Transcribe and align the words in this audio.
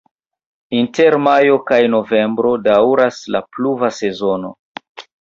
Inter 0.77 1.17
majo 1.25 1.59
kaj 1.69 1.79
novembro 1.97 2.57
daŭras 2.71 3.23
la 3.37 3.45
pluva 3.55 3.95
sezono. 4.03 4.57